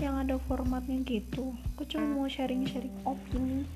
[0.00, 1.54] yang ada formatnya gitu.
[1.74, 3.66] Aku cuma mau sharing-sharing opini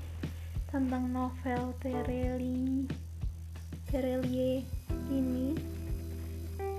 [0.69, 2.85] tentang novel Terelie
[3.89, 4.67] Terelie
[5.09, 5.57] ini.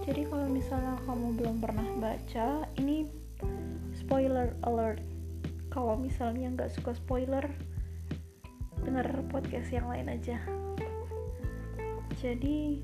[0.06, 3.06] Jadi kalau misalnya kamu belum pernah baca ini
[3.98, 5.02] spoiler alert.
[5.70, 7.46] Kalau misalnya nggak suka spoiler
[8.82, 10.38] dengar podcast yang lain aja.
[12.18, 12.82] Jadi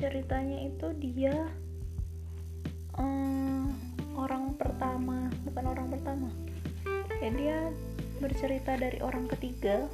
[0.00, 1.50] ceritanya itu dia
[4.60, 6.28] pertama bukan orang pertama.
[7.24, 7.58] Ya dia
[8.20, 9.88] bercerita dari orang ketiga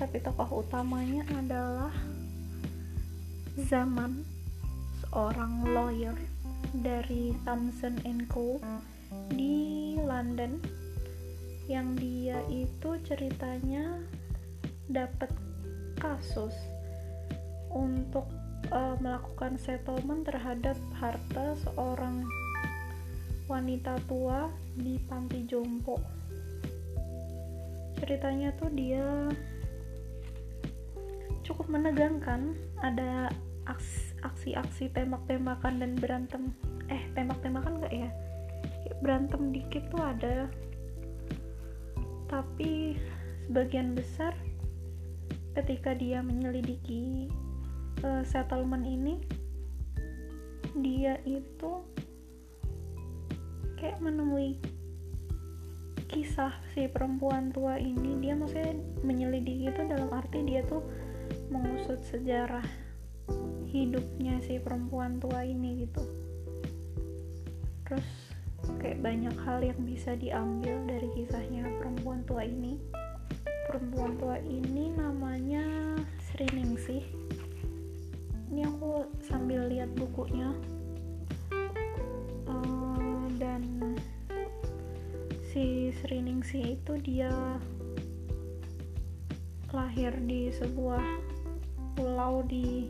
[0.00, 1.92] tapi tokoh utamanya adalah
[3.68, 4.24] zaman
[5.04, 6.16] seorang lawyer
[6.72, 8.00] dari Thomson
[8.32, 8.56] Co.
[9.28, 10.56] di London
[11.68, 14.00] yang dia itu ceritanya
[14.88, 15.28] dapat
[16.00, 16.56] kasus
[17.70, 18.26] untuk
[18.72, 22.24] uh, melakukan settlement terhadap harta seorang
[23.52, 26.00] wanita tua di panti jompo.
[28.00, 29.28] Ceritanya tuh dia
[31.44, 32.56] cukup menegangkan.
[32.80, 33.28] Ada
[34.24, 36.56] aksi-aksi tembak-tembakan dan berantem.
[36.88, 38.08] Eh tembak-tembakan gak ya?
[39.04, 40.48] Berantem dikit tuh ada.
[42.32, 42.96] Tapi
[43.44, 44.32] sebagian besar
[45.52, 47.28] ketika dia menyelidiki
[48.00, 49.20] uh, settlement ini
[50.80, 51.84] dia itu
[53.82, 54.62] kayak menemui
[56.06, 58.22] kisah si perempuan tua ini.
[58.22, 60.86] Dia maksudnya menyelidiki itu dalam arti dia tuh
[61.50, 62.62] mengusut sejarah
[63.66, 66.04] hidupnya si perempuan tua ini gitu.
[67.82, 68.06] Terus
[68.78, 72.78] kayak banyak hal yang bisa diambil dari kisahnya perempuan tua ini.
[73.66, 75.98] Perempuan tua ini namanya
[76.30, 77.02] Sri Ningsih.
[78.52, 80.52] Ini aku sambil lihat bukunya
[85.52, 87.28] si Sri Ningsih itu dia
[89.68, 91.04] lahir di sebuah
[91.92, 92.88] pulau di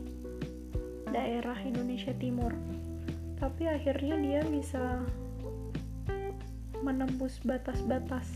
[1.11, 2.55] daerah Indonesia Timur.
[3.35, 5.03] Tapi akhirnya dia bisa
[6.79, 8.31] menembus batas-batas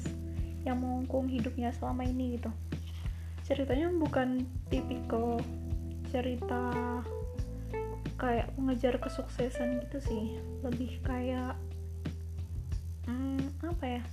[0.67, 2.51] yang mengungkung hidupnya selama ini gitu.
[3.47, 5.39] Ceritanya bukan tipikal
[6.11, 6.75] cerita
[8.19, 10.25] kayak mengejar kesuksesan gitu sih.
[10.67, 11.55] Lebih kayak
[13.07, 14.03] hmm, apa ya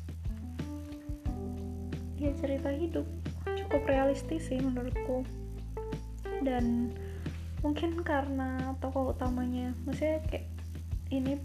[2.25, 3.05] ya cerita hidup
[3.45, 5.25] cukup realistis sih menurutku.
[6.41, 6.97] Dan
[7.61, 10.49] mungkin karena tokoh utamanya maksudnya kayak
[11.09, 11.41] ini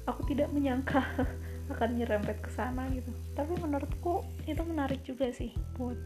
[0.08, 1.04] aku tidak menyangka
[1.72, 3.12] akan nyerempet ke sana gitu.
[3.36, 5.96] Tapi menurutku itu menarik juga sih buat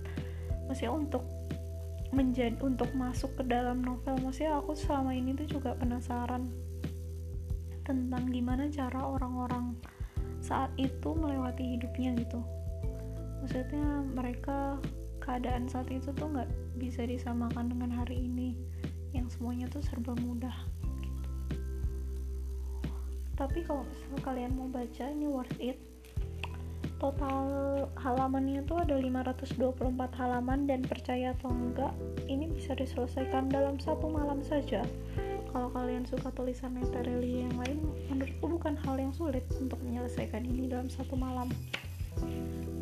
[0.67, 1.25] maksudnya untuk
[2.13, 4.19] menjadi untuk masuk ke dalam novel.
[4.21, 6.51] Maksudnya aku selama ini tuh juga penasaran
[7.83, 9.75] tentang gimana cara orang-orang
[10.43, 12.43] saat itu melewati hidupnya gitu.
[13.43, 14.79] Maksudnya mereka
[15.23, 16.51] keadaan saat itu tuh nggak
[16.83, 18.59] bisa disamakan dengan hari ini.
[19.15, 20.55] Yang semuanya tuh serba mudah
[23.43, 23.83] tapi kalau
[24.23, 25.75] kalian mau baca ini worth it.
[27.03, 27.43] Total
[27.99, 29.75] halamannya tuh ada 524
[30.23, 31.91] halaman dan percaya atau enggak
[32.31, 34.87] ini bisa diselesaikan dalam satu malam saja.
[35.51, 40.71] Kalau kalian suka tulisan literally yang lain menurutku bukan hal yang sulit untuk menyelesaikan ini
[40.71, 41.51] dalam satu malam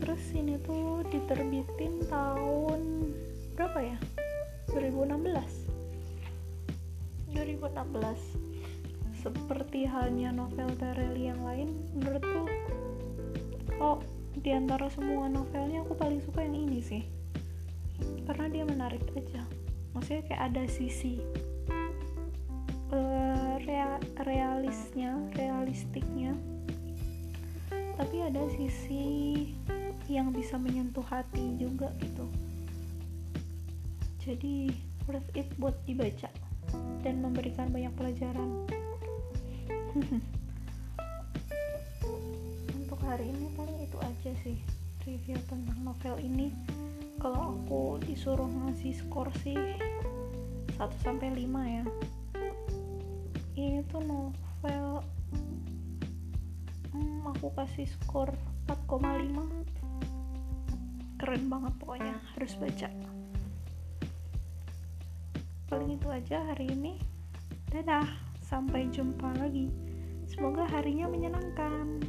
[0.00, 3.12] terus ini tuh diterbitin tahun
[3.54, 3.98] berapa ya?
[4.72, 12.48] 2016 2016 seperti halnya novel Tareli yang lain menurutku
[13.80, 14.00] oh
[14.40, 17.02] di antara semua novelnya aku paling suka yang ini sih.
[18.24, 19.42] Karena dia menarik aja.
[19.92, 21.20] Maksudnya kayak ada sisi
[22.94, 26.32] uh, rea realisnya realistiknya
[28.00, 29.04] tapi ada sisi
[30.08, 32.24] yang bisa menyentuh hati juga gitu.
[34.24, 34.72] Jadi
[35.04, 36.32] worth it buat dibaca
[37.04, 38.64] dan memberikan banyak pelajaran.
[42.72, 44.56] Untuk hari ini paling itu aja sih
[45.04, 46.56] review tentang novel ini.
[47.20, 49.60] Kalau aku disuruh ngasih skor sih
[50.80, 51.84] 1 sampai 5 ya.
[53.60, 55.04] Ini tuh novel
[57.40, 58.36] aku kasih skor
[58.68, 59.00] 4,5
[61.16, 62.92] keren banget pokoknya harus baca
[65.72, 67.00] paling itu aja hari ini
[67.72, 69.70] dadah Sampai jumpa lagi.
[70.26, 72.02] Semoga harinya menyenangkan.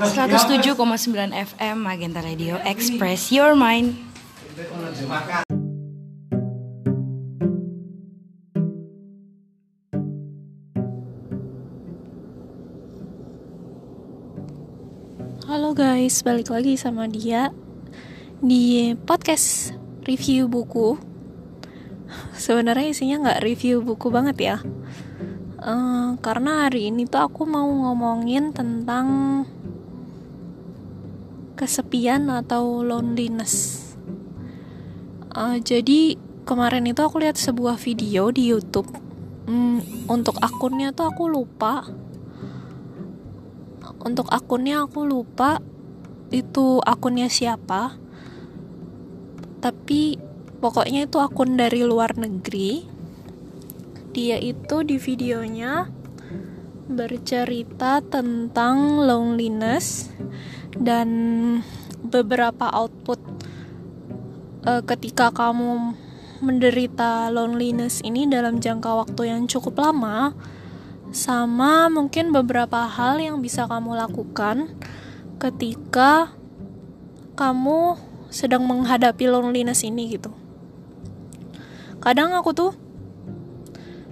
[0.00, 0.80] 107,9
[1.28, 3.92] FM Magenta Radio Express Your Mind.
[15.44, 17.52] Halo guys, balik lagi sama dia
[18.40, 19.76] di podcast
[20.08, 20.96] review buku.
[22.40, 24.56] Sebenarnya isinya nggak review buku banget ya,
[25.60, 29.44] uh, karena hari ini tuh aku mau ngomongin tentang
[31.60, 33.84] kesepian atau loneliness.
[35.28, 36.16] Uh, jadi
[36.48, 38.88] kemarin itu aku lihat sebuah video di YouTube.
[39.44, 41.84] Hmm, untuk akunnya tuh aku lupa.
[44.00, 45.60] Untuk akunnya aku lupa
[46.32, 48.00] itu akunnya siapa.
[49.60, 50.16] Tapi
[50.64, 52.88] pokoknya itu akun dari luar negeri.
[54.16, 55.92] Dia itu di videonya
[56.90, 60.10] bercerita tentang loneliness
[60.76, 61.08] dan
[62.04, 63.20] beberapa output
[64.66, 65.94] uh, ketika kamu
[66.40, 70.32] menderita loneliness ini dalam jangka waktu yang cukup lama
[71.10, 74.72] sama mungkin beberapa hal yang bisa kamu lakukan
[75.42, 76.32] ketika
[77.34, 77.98] kamu
[78.30, 80.30] sedang menghadapi loneliness ini gitu.
[81.98, 82.72] Kadang aku tuh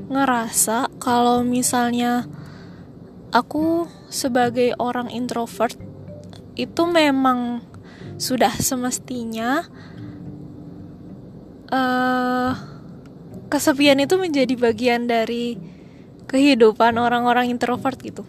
[0.08, 2.26] ngerasa kalau misalnya
[3.30, 5.76] aku sebagai orang introvert
[6.58, 7.62] itu memang
[8.18, 9.62] sudah semestinya
[11.70, 12.52] uh,
[13.46, 15.56] kesepian itu menjadi bagian dari
[16.28, 18.26] kehidupan orang-orang introvert gitu.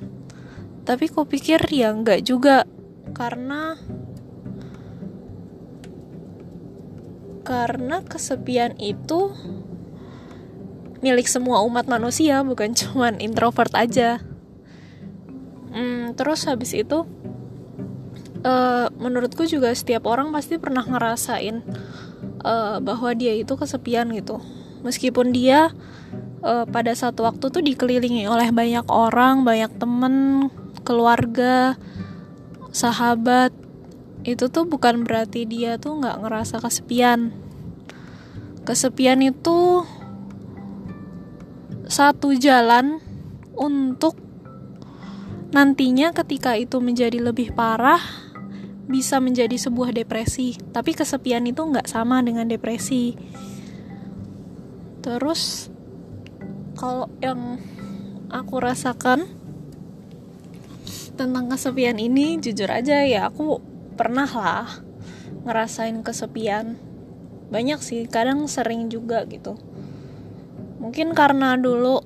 [0.86, 2.64] Tapi kok pikir ya nggak juga
[3.12, 3.76] karena
[7.44, 9.34] karena kesepian itu
[11.02, 14.22] milik semua umat manusia bukan cuman introvert aja.
[15.70, 17.06] Hmm, terus habis itu
[18.44, 21.64] uh, menurutku juga setiap orang pasti pernah ngerasain
[22.44, 24.40] uh, bahwa dia itu kesepian gitu.
[24.84, 25.76] Meskipun dia
[26.44, 30.48] uh, pada satu waktu tuh dikelilingi oleh banyak orang banyak temen
[30.88, 31.76] keluarga
[32.72, 33.52] sahabat
[34.24, 37.32] itu tuh bukan berarti dia tuh nggak ngerasa kesepian.
[38.68, 39.84] Kesepian itu
[41.90, 43.02] satu jalan
[43.58, 44.14] untuk
[45.50, 48.29] nantinya ketika itu menjadi lebih parah
[48.90, 50.58] bisa menjadi sebuah depresi.
[50.74, 53.14] Tapi kesepian itu nggak sama dengan depresi.
[55.06, 55.70] Terus
[56.74, 57.62] kalau yang
[58.34, 59.30] aku rasakan
[61.14, 63.62] tentang kesepian ini jujur aja ya aku
[63.94, 64.82] pernah lah
[65.46, 66.82] ngerasain kesepian.
[67.54, 69.54] Banyak sih kadang sering juga gitu.
[70.82, 72.02] Mungkin karena dulu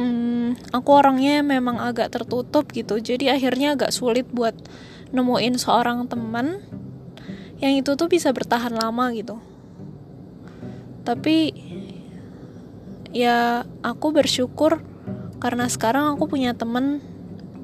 [0.00, 4.56] hmm, aku orangnya memang agak tertutup gitu jadi akhirnya agak sulit buat
[5.10, 6.62] nemuin seorang teman
[7.60, 9.36] yang itu tuh bisa bertahan lama gitu.
[11.04, 11.52] Tapi
[13.10, 14.80] ya aku bersyukur
[15.42, 17.02] karena sekarang aku punya temen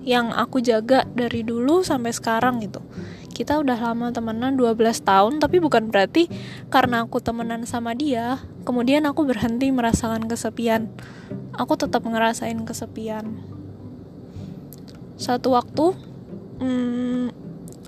[0.06, 2.84] yang aku jaga dari dulu sampai sekarang gitu.
[3.36, 6.28] Kita udah lama temenan 12 tahun tapi bukan berarti
[6.72, 10.90] karena aku temenan sama dia kemudian aku berhenti merasakan kesepian.
[11.56, 13.40] Aku tetap ngerasain kesepian.
[15.16, 15.96] Satu waktu
[16.60, 17.32] hmm,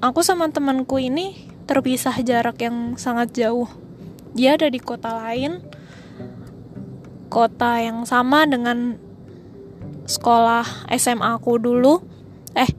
[0.01, 3.69] aku sama temanku ini terpisah jarak yang sangat jauh.
[4.33, 5.61] Dia ada di kota lain
[7.29, 8.97] kota yang sama dengan
[10.09, 12.01] sekolah SMA aku dulu.
[12.57, 12.73] Eh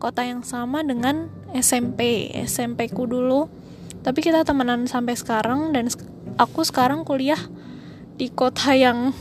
[0.00, 3.52] kota yang sama dengan SMP SMP ku dulu.
[4.00, 5.92] Tapi kita temenan sampai sekarang dan
[6.40, 7.40] aku sekarang kuliah
[8.16, 9.12] di kota yang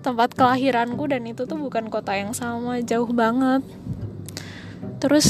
[0.00, 3.60] tempat kelahiranku dan itu tuh bukan kota yang sama jauh banget
[4.98, 5.26] terus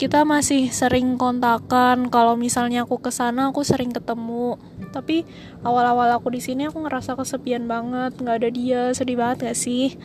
[0.00, 2.08] kita masih sering kontakan.
[2.08, 4.56] Kalau misalnya aku ke sana aku sering ketemu.
[4.94, 5.28] Tapi
[5.60, 8.16] awal-awal aku di sini aku ngerasa kesepian banget.
[8.16, 8.82] Nggak ada dia.
[8.96, 9.98] Sedih banget gak sih?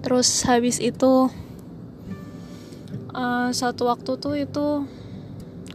[0.00, 1.28] Terus habis itu
[3.12, 4.68] uh, satu waktu tuh itu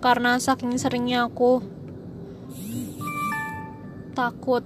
[0.02, 1.62] karena saking seringnya aku
[4.18, 4.66] takut.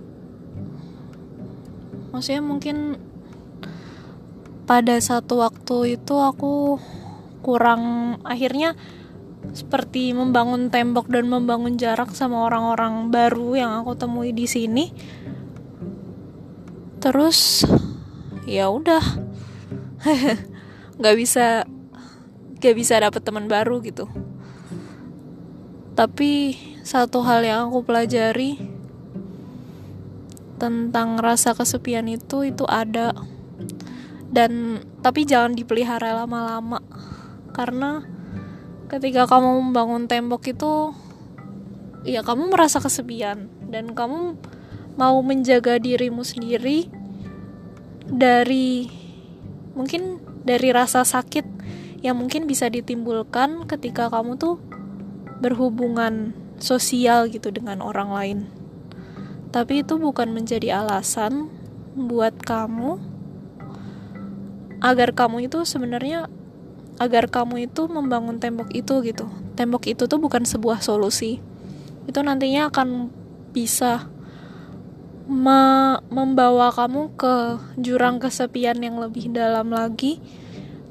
[2.15, 3.08] Maksudnya mungkin
[4.69, 6.77] pada satu waktu itu aku
[7.41, 8.77] kurang akhirnya
[9.49, 14.93] seperti membangun tembok dan membangun jarak sama orang-orang baru yang aku temui di sini.
[17.01, 17.65] Terus
[18.45, 19.01] ya udah.
[21.01, 21.65] Nggak bisa
[22.59, 24.05] nggak bisa dapet teman baru gitu.
[25.95, 28.59] Tapi satu hal yang aku pelajari
[30.59, 33.15] tentang rasa kesepian itu itu ada
[34.29, 36.81] dan tapi jangan dipelihara lama-lama
[37.53, 38.05] karena
[38.89, 40.93] ketika kamu membangun tembok itu
[42.05, 44.38] ya kamu merasa kesepian dan kamu
[44.98, 46.89] mau menjaga dirimu sendiri
[48.09, 48.89] dari
[49.77, 51.45] mungkin dari rasa sakit
[52.01, 54.57] yang mungkin bisa ditimbulkan ketika kamu tuh
[55.39, 58.39] berhubungan sosial gitu dengan orang lain.
[59.50, 61.50] Tapi itu bukan menjadi alasan
[61.95, 63.01] buat kamu
[64.79, 66.27] agar kamu itu sebenarnya
[67.00, 69.27] agar kamu itu membangun tembok itu gitu.
[69.55, 71.39] Tembok itu tuh bukan sebuah solusi.
[72.07, 73.12] Itu nantinya akan
[73.55, 74.12] bisa
[75.29, 80.17] me membawa kamu ke jurang kesepian yang lebih dalam lagi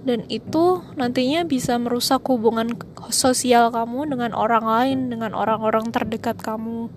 [0.06, 2.72] dan itu nantinya bisa merusak hubungan
[3.10, 6.88] sosial kamu dengan orang lain, dengan orang-orang terdekat kamu.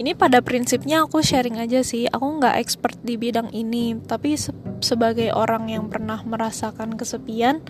[0.00, 4.54] Ini pada prinsipnya aku sharing aja sih, aku nggak expert di bidang ini, tapi se
[4.82, 7.62] sebagai orang yang pernah merasakan kesepian,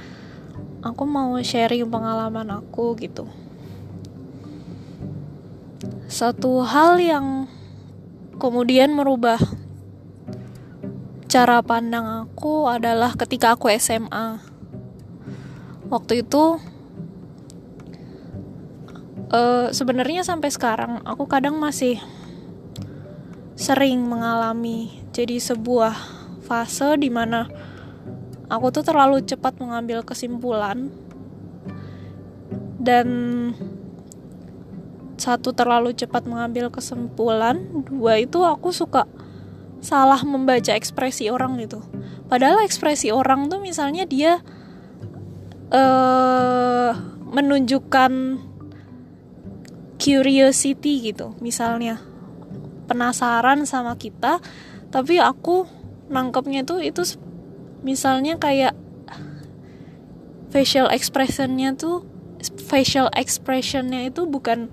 [0.81, 3.29] aku mau sharing pengalaman aku gitu
[6.13, 7.49] satu hal yang
[8.37, 9.41] kemudian merubah
[11.25, 14.37] cara pandang aku adalah ketika aku SMA.
[15.89, 16.61] Waktu itu
[19.33, 21.99] uh, sebenarnya sampai sekarang aku kadang masih
[23.57, 25.97] sering mengalami jadi sebuah
[26.45, 27.49] fase di mana
[28.53, 30.93] aku tuh terlalu cepat mengambil kesimpulan
[32.83, 33.09] dan
[35.17, 39.07] satu terlalu cepat mengambil kesimpulan dua itu aku suka
[39.83, 41.83] salah membaca ekspresi orang gitu.
[42.27, 44.43] Padahal ekspresi orang tuh misalnya dia
[45.71, 46.91] uh,
[47.31, 48.13] menunjukkan
[50.03, 52.03] curiosity gitu misalnya
[52.91, 54.43] penasaran sama kita
[54.91, 55.71] tapi aku
[56.11, 57.07] nangkepnya tuh itu
[57.87, 58.75] misalnya kayak
[60.51, 62.03] facial expressionnya tuh
[62.67, 64.69] facial expressionnya itu bukan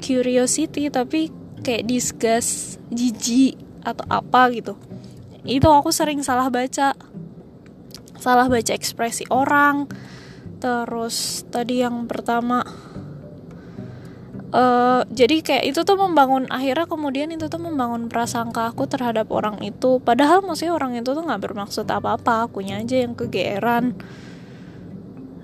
[0.00, 1.28] curiosity tapi
[1.64, 4.76] kayak disgust, jijik atau apa gitu.
[5.48, 6.92] Itu aku sering salah baca.
[8.20, 9.88] Salah baca ekspresi orang.
[10.60, 12.64] Terus tadi yang pertama
[14.54, 19.58] Uh, jadi kayak itu tuh membangun akhirnya kemudian itu tuh membangun prasangka aku terhadap orang
[19.66, 19.98] itu.
[19.98, 23.98] Padahal maksudnya orang itu tuh nggak bermaksud apa-apa akunya aja yang kegeeran.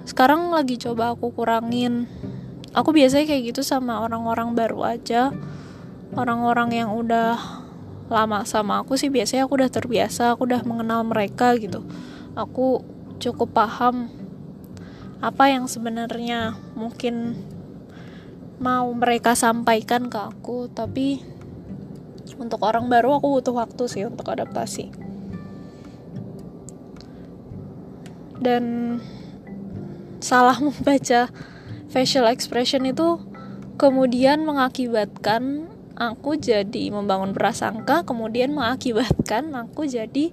[0.06, 2.06] Sekarang lagi coba aku kurangin.
[2.70, 5.34] Aku biasanya kayak gitu sama orang-orang baru aja.
[6.14, 7.34] Orang-orang yang udah
[8.06, 11.82] lama sama aku sih biasanya aku udah terbiasa aku udah mengenal mereka gitu.
[12.38, 12.86] Aku
[13.18, 14.06] cukup paham
[15.18, 17.38] apa yang sebenarnya mungkin
[18.60, 21.24] mau mereka sampaikan ke aku tapi
[22.36, 24.92] untuk orang baru aku butuh waktu sih untuk adaptasi.
[28.40, 28.96] Dan
[30.20, 31.32] salah membaca
[31.88, 33.20] facial expression itu
[33.80, 40.32] kemudian mengakibatkan aku jadi membangun prasangka kemudian mengakibatkan aku jadi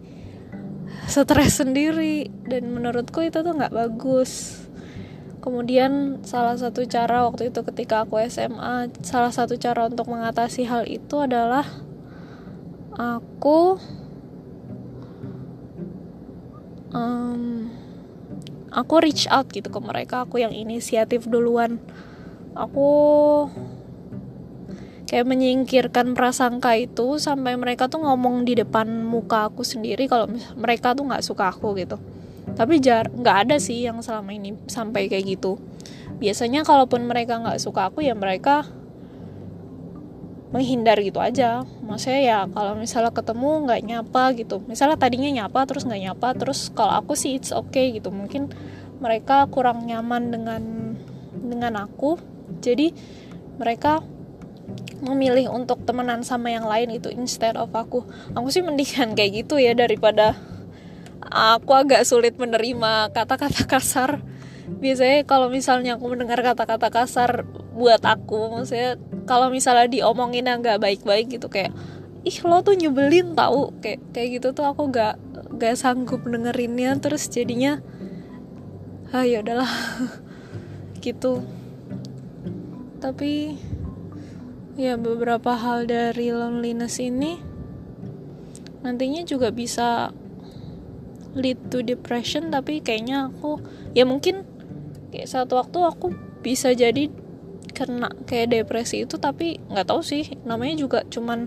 [1.08, 2.28] stres sendiri.
[2.48, 4.64] Dan menurutku itu tuh nggak bagus
[5.48, 10.84] kemudian salah satu cara waktu itu ketika aku SMA salah satu cara untuk mengatasi hal
[10.84, 11.64] itu adalah
[13.00, 13.80] aku
[16.92, 17.72] um,
[18.76, 21.80] aku reach out gitu ke mereka aku yang inisiatif duluan.
[22.52, 22.90] Aku
[25.08, 30.28] kayak menyingkirkan prasangka itu sampai mereka tuh ngomong di depan muka aku sendiri kalau
[30.60, 31.96] mereka tuh nggak suka aku gitu
[32.58, 35.62] tapi jar nggak ada sih yang selama ini sampai kayak gitu.
[36.18, 38.66] Biasanya kalaupun mereka nggak suka aku ya mereka
[40.50, 41.62] menghindar gitu aja.
[41.86, 44.66] Maksudnya ya kalau misalnya ketemu nggak nyapa gitu.
[44.66, 48.10] Misalnya tadinya nyapa terus nggak nyapa terus kalau aku sih it's okay gitu.
[48.10, 48.50] Mungkin
[48.98, 50.62] mereka kurang nyaman dengan
[51.38, 52.18] dengan aku.
[52.66, 52.90] Jadi
[53.62, 54.02] mereka
[54.98, 58.02] memilih untuk temenan sama yang lain itu instead of aku.
[58.34, 60.34] Aku sih mendingan kayak gitu ya daripada
[61.32, 64.24] aku agak sulit menerima kata-kata kasar.
[64.68, 70.82] Biasanya kalau misalnya aku mendengar kata-kata kasar buat aku maksudnya kalau misalnya diomongin yang gak
[70.82, 71.72] baik-baik gitu kayak
[72.28, 73.72] ih lo tuh nyebelin tau.
[73.80, 75.16] Kayak kayak gitu tuh aku gak
[75.56, 77.80] gak sanggup dengerinnya terus jadinya
[79.16, 79.72] ah ya udahlah.
[81.08, 81.40] Gitu.
[83.00, 83.56] Tapi
[84.76, 87.40] ya beberapa hal dari loneliness ini
[88.86, 90.14] nantinya juga bisa
[91.38, 93.62] lead to depression tapi kayaknya aku
[93.94, 94.44] ya mungkin
[95.14, 97.10] kayak satu waktu aku bisa jadi
[97.72, 101.46] kena kayak depresi itu tapi nggak tahu sih namanya juga cuman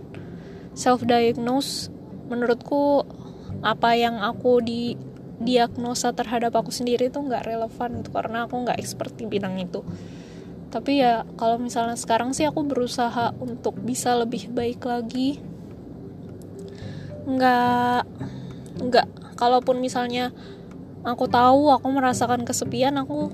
[0.78, 1.90] self diagnose
[2.30, 3.02] menurutku
[3.60, 4.94] apa yang aku di
[5.40, 9.80] diagnosa terhadap aku sendiri itu nggak relevan itu karena aku nggak expert di bidang itu.
[10.70, 15.40] Tapi ya kalau misalnya sekarang sih aku berusaha untuk bisa lebih baik lagi.
[17.24, 18.04] Nggak
[18.80, 19.06] nggak
[19.40, 20.36] kalaupun misalnya
[21.00, 23.32] aku tahu aku merasakan kesepian aku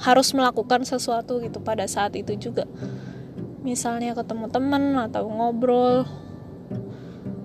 [0.00, 2.64] harus melakukan sesuatu gitu pada saat itu juga.
[3.60, 6.08] Misalnya ketemu temen atau ngobrol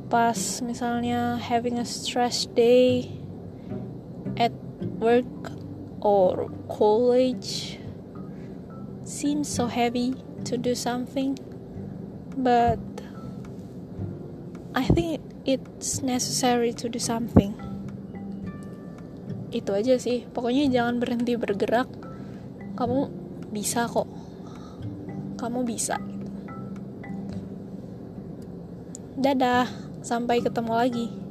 [0.08, 3.12] pas misalnya having a stress day
[4.40, 4.56] at
[5.04, 5.52] work
[6.00, 7.76] or college
[9.04, 10.16] seems so heavy
[10.48, 11.36] to do something
[12.40, 12.80] but
[14.72, 17.56] I think it's necessary to do something.
[19.50, 20.28] Itu aja sih.
[20.28, 21.88] Pokoknya jangan berhenti bergerak.
[22.76, 23.10] Kamu
[23.56, 24.12] bisa kok.
[25.40, 25.96] Kamu bisa.
[29.16, 29.88] Dadah.
[30.04, 31.27] Sampai ketemu lagi